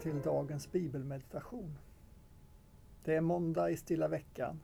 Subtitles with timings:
[0.00, 1.78] till dagens bibelmeditation.
[3.04, 4.60] Det är måndag i stilla veckan,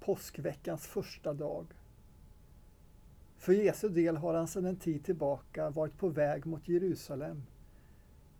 [0.00, 1.66] påskveckans första dag.
[3.36, 7.42] För Jesu del har han sedan en tid tillbaka varit på väg mot Jerusalem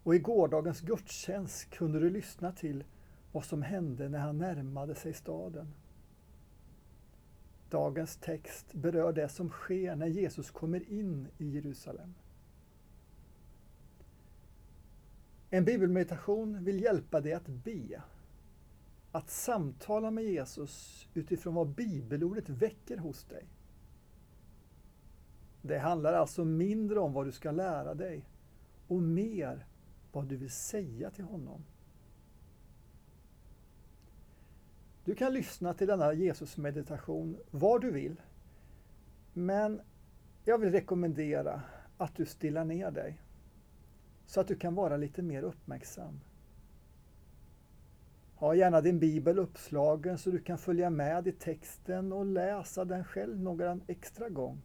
[0.03, 2.85] och i gårdagens gudstjänst kunde du lyssna till
[3.33, 5.75] vad som hände när han närmade sig staden.
[7.71, 12.15] Dagens text berör det som sker när Jesus kommer in i Jerusalem.
[15.51, 18.03] En bibelmeditation vill hjälpa dig att be,
[19.13, 23.47] att samtala med Jesus utifrån vad bibelordet väcker hos dig.
[25.63, 28.29] Det handlar alltså mindre om vad du ska lära dig
[28.87, 29.67] och mer
[30.13, 31.65] vad du vill säga till honom.
[35.05, 38.21] Du kan lyssna till denna Jesusmeditation var du vill,
[39.33, 39.81] men
[40.45, 41.63] jag vill rekommendera
[41.97, 43.21] att du stillar ner dig
[44.27, 46.21] så att du kan vara lite mer uppmärksam.
[48.35, 53.05] Ha gärna din bibel uppslagen så du kan följa med i texten och läsa den
[53.05, 54.63] själv några extra gång.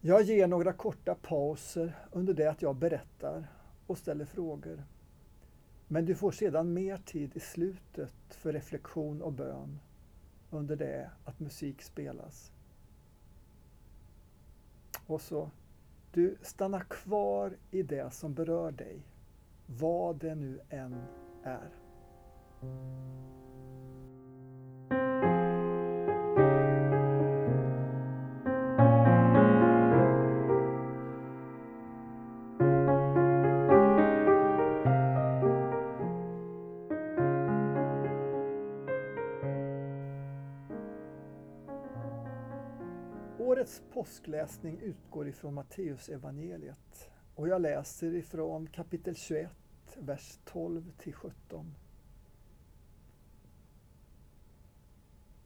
[0.00, 3.46] Jag ger några korta pauser under det att jag berättar
[3.86, 4.84] och ställer frågor.
[5.88, 9.78] Men du får sedan mer tid i slutet för reflektion och bön
[10.50, 12.52] under det att musik spelas.
[15.06, 15.50] Och så
[16.14, 19.02] du stannar kvar i det som berör dig,
[19.66, 21.02] vad det nu än
[21.42, 21.70] är.
[44.24, 49.50] Påskläsning utgår ifrån Matteus evangeliet och jag läser ifrån kapitel 21,
[49.96, 51.74] vers 12 till 17.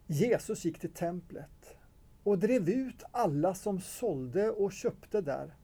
[0.07, 1.77] Jesus gick till templet
[2.23, 5.55] och drev ut alla som sålde och köpte där.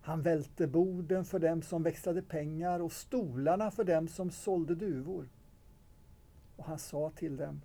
[0.00, 5.28] Han välte borden för dem som växlade pengar och stolarna för dem som sålde duvor.
[6.56, 7.60] Och han sa till dem,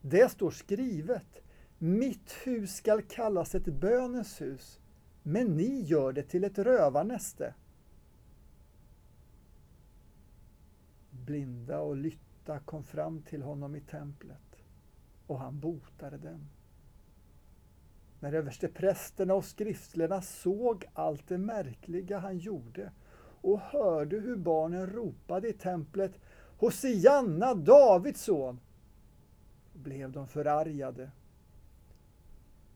[0.00, 1.43] det står skrivet,
[1.84, 4.80] mitt hus skall kallas ett bönens hus,
[5.22, 7.54] men ni gör det till ett rövarnäste.
[11.10, 14.64] Blinda och lytta kom fram till honom i templet
[15.26, 16.48] och han botade dem.
[18.20, 22.92] När översteprästerna och skriftlärarna såg allt det märkliga han gjorde
[23.40, 26.20] och hörde hur barnen ropade i templet
[26.58, 28.60] Hosianna, Davids son,
[29.72, 31.10] blev de förargade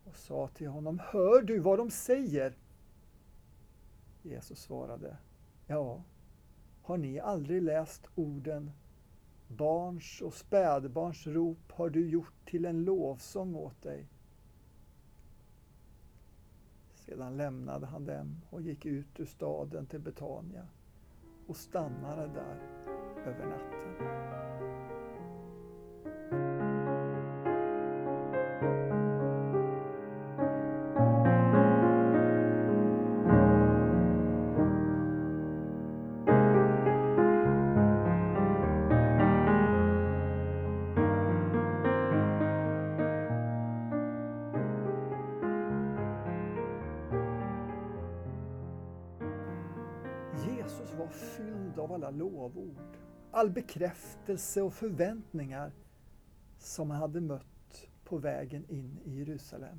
[0.09, 2.57] och sa till honom, hör du vad de säger?
[4.23, 5.17] Jesus svarade,
[5.67, 6.03] ja,
[6.83, 8.71] har ni aldrig läst orden
[9.49, 14.07] Barns och spädbarns rop har du gjort till en lovsång åt dig.
[16.95, 20.67] Sedan lämnade han dem och gick ut ur staden till Betania
[21.47, 22.61] och stannade där
[23.27, 24.48] över natten.
[50.99, 52.97] Var fylld av alla lovord,
[53.31, 55.73] all bekräftelse och förväntningar
[56.59, 59.79] som han hade mött på vägen in i Jerusalem.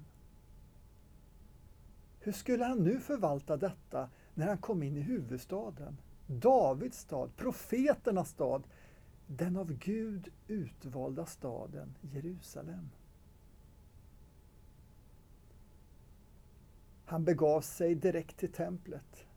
[2.19, 5.97] Hur skulle han nu förvalta detta när han kom in i huvudstaden,
[6.27, 8.63] Davids stad, profeternas stad,
[9.27, 12.89] den av Gud utvalda staden Jerusalem?
[17.05, 19.28] Han begav sig direkt till templet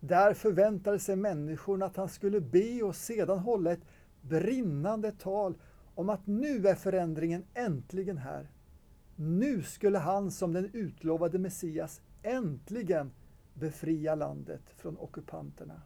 [0.00, 3.84] där förväntade sig människorna att han skulle be och sedan hålla ett
[4.20, 5.54] brinnande tal
[5.94, 8.50] om att nu är förändringen äntligen här.
[9.16, 13.12] Nu skulle han som den utlovade Messias äntligen
[13.54, 15.82] befria landet från ockupanterna.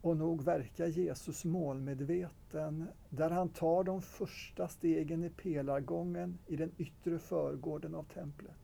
[0.00, 6.72] Och nog verkar Jesus målmedveten där han tar de första stegen i pelargången i den
[6.78, 8.61] yttre förgården av templet.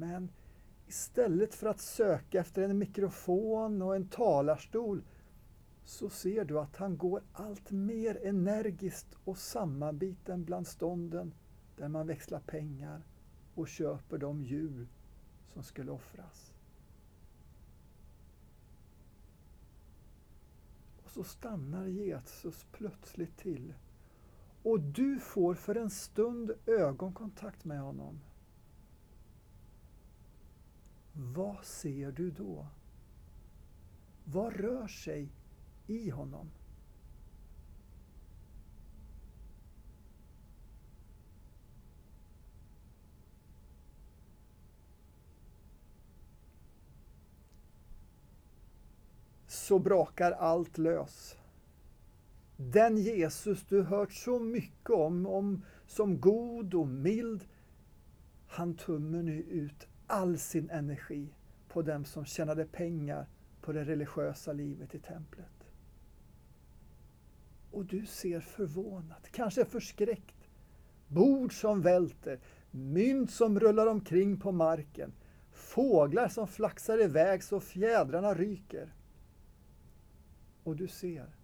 [0.00, 0.30] Men
[0.86, 5.02] istället för att söka efter en mikrofon och en talarstol
[5.84, 11.34] så ser du att han går allt mer energiskt och sammanbiten bland stånden
[11.76, 13.02] där man växlar pengar
[13.54, 14.88] och köper de djur
[15.46, 16.52] som skulle offras.
[21.04, 23.74] Och så stannar Jesus plötsligt till
[24.62, 28.20] och du får för en stund ögonkontakt med honom.
[31.12, 32.66] Vad ser du då?
[34.24, 35.28] Vad rör sig
[35.86, 36.50] i honom?
[49.70, 51.36] så brakar allt lös.
[52.56, 57.48] Den Jesus du hört så mycket om, om som god och mild,
[58.48, 61.34] han tömmer nu ut all sin energi
[61.68, 63.26] på dem som tjänade pengar
[63.60, 65.72] på det religiösa livet i templet.
[67.70, 70.48] Och du ser förvånat, kanske förskräckt,
[71.08, 72.40] bord som välter,
[72.70, 75.12] mynt som rullar omkring på marken,
[75.52, 78.94] fåglar som flaxar iväg så fjädrarna ryker.
[80.64, 81.36] Och du ser,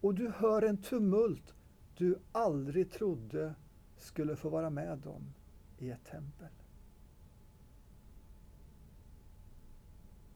[0.00, 1.54] och du hör en tumult
[1.96, 3.54] du aldrig trodde
[3.98, 5.34] skulle få vara med om
[5.78, 6.48] i ett tempel.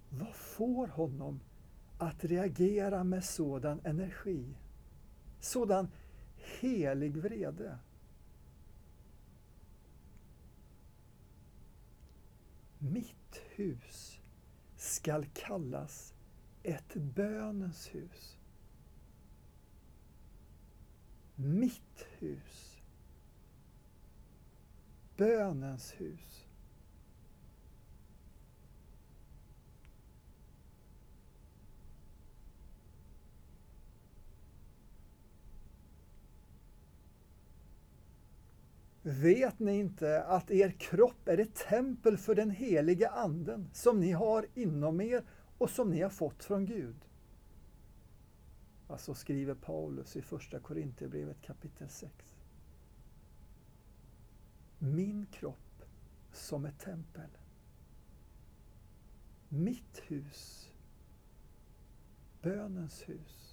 [0.09, 1.41] Vad får honom
[1.99, 4.55] att reagera med sådan energi?
[5.41, 5.89] Sådan
[6.37, 7.79] helig vrede?
[12.79, 14.21] Mitt hus
[14.77, 16.15] skall kallas
[16.63, 18.39] ett bönens hus.
[21.35, 22.83] Mitt hus.
[25.17, 26.50] Bönens hus.
[39.11, 44.13] Vet ni inte att er kropp är ett tempel för den helige Anden som ni
[44.13, 45.25] har inom er
[45.59, 46.97] och som ni har fått från Gud?
[48.89, 52.13] Alltså skriver Paulus i Första Korinthierbrevet kapitel 6.
[54.79, 55.85] Min kropp
[56.33, 57.31] som ett tempel.
[59.49, 60.71] Mitt hus.
[62.43, 63.50] Bönens hus.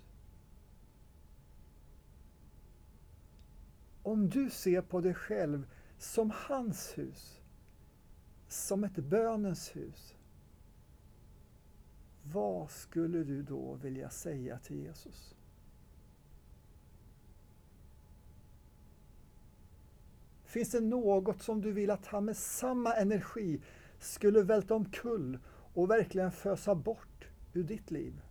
[4.07, 5.67] Om du ser på dig själv
[5.97, 7.41] som hans hus,
[8.47, 10.15] som ett bönens hus,
[12.23, 15.35] vad skulle du då vilja säga till Jesus?
[20.45, 23.61] Finns det något som du vill att han med samma energi
[23.99, 25.39] skulle välta omkull
[25.73, 28.21] och verkligen fösa bort ur ditt liv?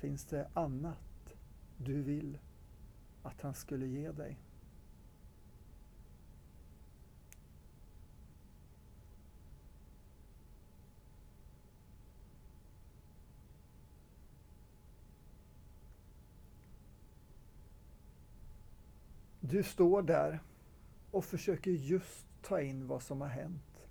[0.00, 1.11] Finns det annat
[1.84, 2.38] du vill
[3.22, 4.38] att han skulle ge dig.
[19.40, 20.40] Du står där
[21.10, 23.86] och försöker just ta in vad som har hänt.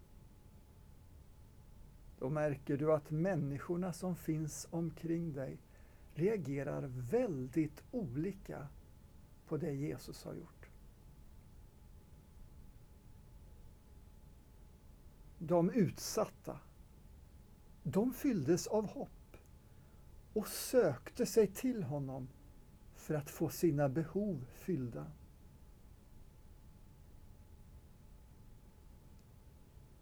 [2.20, 5.58] Då märker du att människorna som finns omkring dig
[6.14, 8.68] reagerar väldigt olika
[9.48, 10.70] på det Jesus har gjort.
[15.38, 16.60] De utsatta,
[17.84, 19.38] de fylldes av hopp
[20.34, 22.28] och sökte sig till honom
[22.96, 25.12] för att få sina behov fyllda.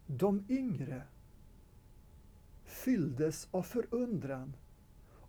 [0.08, 1.04] De yngre
[2.66, 4.54] fylldes av förundran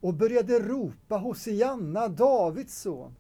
[0.01, 3.15] och började ropa Hosianna, Davids son.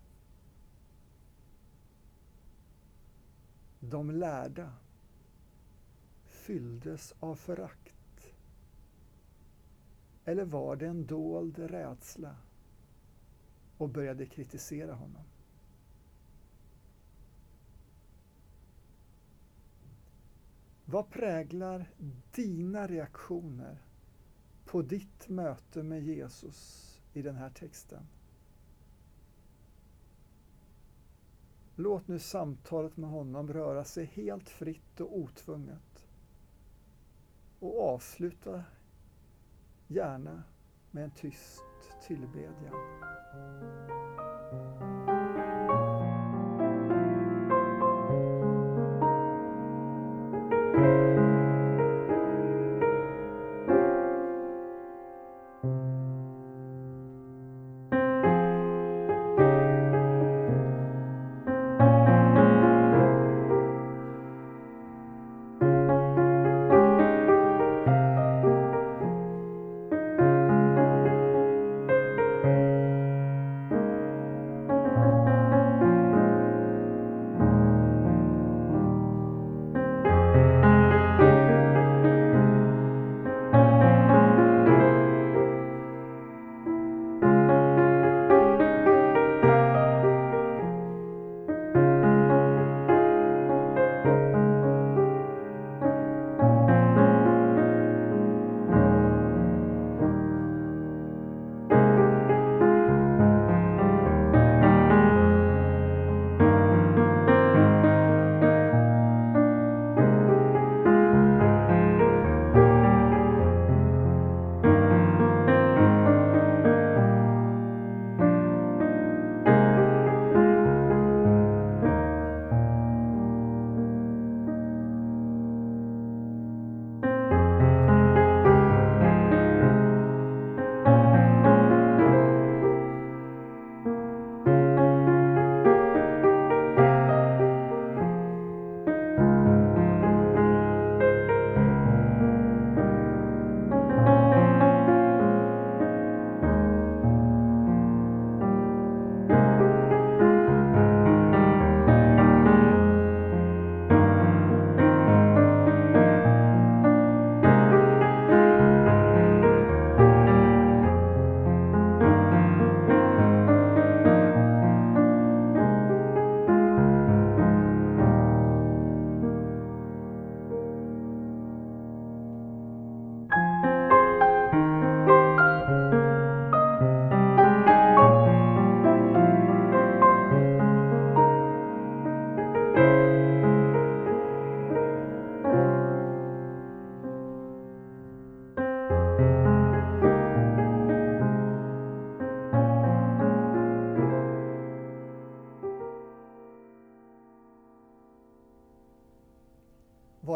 [3.80, 4.72] De lärda
[6.24, 8.34] fylldes av förakt.
[10.24, 12.36] Eller var det en dold rädsla
[13.78, 15.22] och började kritisera honom?
[20.84, 21.90] Vad präglar
[22.34, 23.78] dina reaktioner
[24.70, 28.06] på ditt möte med Jesus i den här texten.
[31.76, 36.06] Låt nu samtalet med honom röra sig helt fritt och otvunget.
[37.58, 38.64] Och avsluta
[39.88, 40.42] gärna
[40.90, 41.62] med en tyst
[42.06, 42.74] tillbedjan.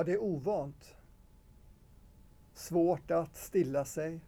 [0.05, 0.97] Det ovant.
[2.55, 4.21] Svårt att stilla sig.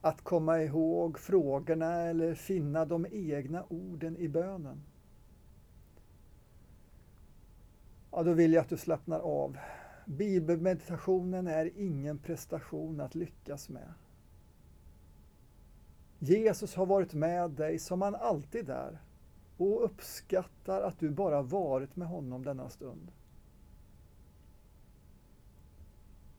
[0.00, 4.82] Att komma ihåg frågorna eller finna de egna orden i bönen.
[8.10, 9.58] Ja, då vill jag att du slappnar av.
[10.06, 13.92] Bibelmeditationen är ingen prestation att lyckas med.
[16.18, 18.98] Jesus har varit med dig som han alltid är
[19.56, 23.12] och uppskattar att du bara varit med honom denna stund.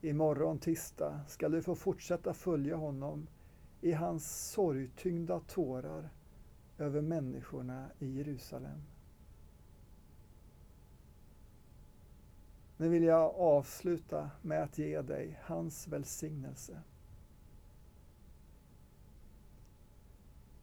[0.01, 3.27] Imorgon tisdag ska du få fortsätta följa honom
[3.81, 6.10] i hans sorgtyngda tårar
[6.77, 8.81] över människorna i Jerusalem.
[12.77, 16.81] Nu vill jag avsluta med att ge dig hans välsignelse.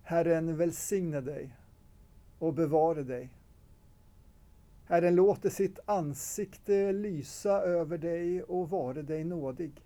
[0.02, 1.56] Herren välsigne dig
[2.38, 3.30] och bevare dig.
[4.88, 9.82] Herren låter sitt ansikte lysa över dig och vare dig nådig.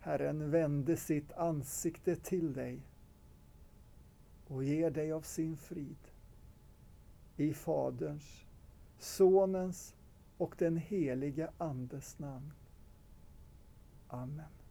[0.00, 2.80] Herren vände sitt ansikte till dig
[4.48, 5.96] och ger dig av sin frid.
[7.36, 8.44] I Faderns,
[8.98, 9.94] Sonens
[10.38, 12.52] och den helige Andes namn.
[14.08, 14.63] Amen.